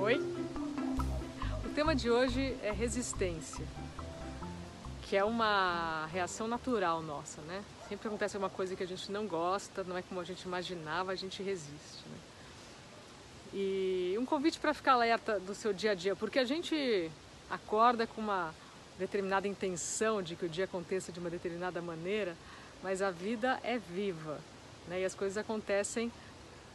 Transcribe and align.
Oi. 0.00 0.20
O 1.64 1.68
tema 1.74 1.94
de 1.94 2.10
hoje 2.10 2.56
é 2.62 2.70
resistência, 2.72 3.64
que 5.02 5.16
é 5.16 5.24
uma 5.24 6.06
reação 6.12 6.46
natural 6.48 7.02
nossa, 7.02 7.40
né? 7.42 7.62
Sempre 7.88 8.08
acontece 8.08 8.36
uma 8.36 8.50
coisa 8.50 8.74
que 8.74 8.82
a 8.82 8.86
gente 8.86 9.12
não 9.12 9.26
gosta, 9.26 9.84
não 9.84 9.96
é 9.96 10.02
como 10.02 10.20
a 10.20 10.24
gente 10.24 10.42
imaginava, 10.42 11.12
a 11.12 11.14
gente 11.14 11.42
resiste. 11.42 12.02
Né? 12.06 12.18
E 13.52 14.16
um 14.18 14.24
convite 14.24 14.58
para 14.58 14.74
ficar 14.74 14.94
alerta 14.94 15.38
do 15.38 15.54
seu 15.54 15.72
dia 15.72 15.92
a 15.92 15.94
dia, 15.94 16.16
porque 16.16 16.38
a 16.38 16.44
gente 16.44 17.10
acorda 17.50 18.06
com 18.06 18.20
uma 18.20 18.54
determinada 18.98 19.46
intenção 19.46 20.22
de 20.22 20.34
que 20.34 20.46
o 20.46 20.48
dia 20.48 20.64
aconteça 20.64 21.12
de 21.12 21.20
uma 21.20 21.30
determinada 21.30 21.80
maneira, 21.82 22.36
mas 22.84 23.00
a 23.00 23.10
vida 23.10 23.58
é 23.64 23.78
viva 23.78 24.38
né? 24.86 25.00
e 25.00 25.04
as 25.06 25.14
coisas 25.14 25.38
acontecem 25.38 26.12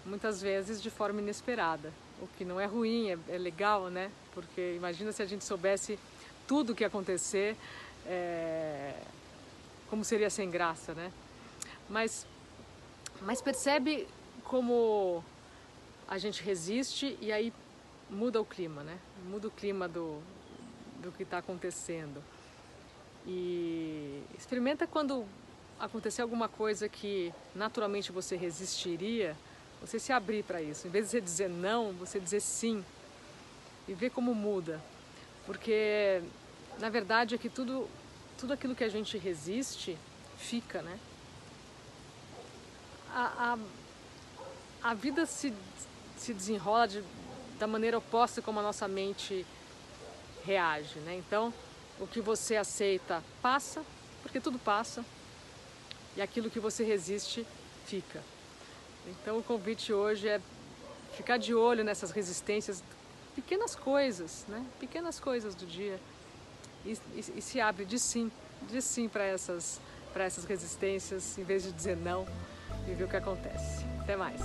muitas 0.04 0.42
vezes 0.42 0.82
de 0.82 0.90
forma 0.90 1.22
inesperada, 1.22 1.94
o 2.20 2.28
que 2.36 2.44
não 2.44 2.60
é 2.60 2.66
ruim, 2.66 3.12
é, 3.12 3.18
é 3.30 3.38
legal, 3.38 3.90
né? 3.90 4.12
Porque 4.34 4.74
imagina 4.76 5.12
se 5.12 5.22
a 5.22 5.26
gente 5.28 5.46
soubesse 5.46 6.00
tudo 6.48 6.72
o 6.72 6.76
que 6.76 6.84
ia 6.84 6.88
acontecer, 6.88 7.56
é... 8.08 8.96
como 9.88 10.04
seria 10.04 10.32
sem 10.32 10.50
graça, 10.50 10.96
né? 10.96 11.12
Mas, 11.88 12.26
mas 13.22 13.40
percebe 13.40 14.08
como 14.46 15.24
a 16.08 16.18
gente 16.18 16.42
resiste 16.42 17.16
e 17.22 17.32
aí 17.32 17.54
muda 18.10 18.42
o 18.42 18.46
clima, 18.46 18.82
né? 18.82 18.98
Muda 19.30 19.48
o 19.48 19.52
clima 19.52 19.88
do, 19.88 20.20
do 21.04 21.12
que 21.12 21.22
está 21.22 21.38
acontecendo. 21.38 22.24
E 23.28 24.24
experimenta 24.36 24.88
quando 24.88 25.24
acontecer 25.80 26.22
alguma 26.22 26.50
coisa 26.50 26.90
que 26.90 27.34
naturalmente 27.56 28.12
você 28.12 28.36
resistiria, 28.36 29.36
você 29.80 29.98
se 29.98 30.12
abrir 30.12 30.44
para 30.44 30.62
isso. 30.62 30.88
Em 30.88 30.90
vez 30.90 31.06
de 31.06 31.12
você 31.12 31.22
dizer 31.22 31.50
não, 31.50 31.94
você 31.94 32.20
dizer 32.20 32.42
sim. 32.42 32.84
E 33.88 33.94
ver 33.94 34.10
como 34.12 34.36
muda. 34.36 34.82
Porque 35.46 36.22
na 36.80 36.90
verdade 36.90 37.36
é 37.36 37.38
que 37.38 37.50
tudo, 37.50 37.88
tudo 38.38 38.54
aquilo 38.54 38.76
que 38.76 38.84
a 38.84 38.90
gente 38.90 39.18
resiste 39.18 39.98
fica, 40.38 40.82
né? 40.82 41.00
A, 43.12 43.58
a, 44.84 44.90
a 44.92 44.94
vida 44.94 45.26
se, 45.26 45.54
se 46.16 46.34
desenrola 46.34 46.88
de, 46.88 47.04
da 47.58 47.66
maneira 47.66 47.98
oposta 47.98 48.42
como 48.42 48.60
a 48.60 48.64
nossa 48.64 48.88
mente 48.88 49.46
reage, 50.46 51.00
né? 51.00 51.16
Então, 51.16 51.54
o 52.00 52.06
que 52.06 52.22
você 52.22 52.56
aceita 52.56 53.24
passa, 53.42 53.84
porque 54.22 54.40
tudo 54.40 54.60
passa, 54.60 55.04
e 56.20 56.22
aquilo 56.22 56.50
que 56.50 56.60
você 56.60 56.84
resiste 56.84 57.48
fica. 57.86 58.22
Então, 59.08 59.38
o 59.38 59.44
convite 59.44 59.94
hoje 59.94 60.28
é 60.28 60.42
ficar 61.16 61.38
de 61.38 61.56
olho 61.56 61.82
nessas 61.82 62.12
resistências, 62.12 62.84
pequenas 63.34 63.74
coisas, 63.74 64.46
né? 64.50 64.66
Pequenas 64.82 65.18
coisas 65.18 65.56
do 65.56 65.66
dia, 65.66 65.98
e, 66.86 66.92
e, 67.16 67.20
e 67.38 67.42
se 67.42 67.62
abre 67.62 67.86
de 67.86 67.98
sim, 67.98 68.30
de 68.70 68.82
sim 68.82 69.08
para 69.08 69.24
essas, 69.24 69.80
para 70.12 70.26
essas 70.26 70.44
resistências, 70.44 71.38
em 71.38 71.44
vez 71.44 71.64
de 71.64 71.72
dizer 71.72 71.96
não, 71.96 72.28
e 72.86 72.94
ver 72.94 73.06
o 73.06 73.08
que 73.08 73.16
acontece. 73.16 73.86
Até 74.02 74.18
mais! 74.18 74.42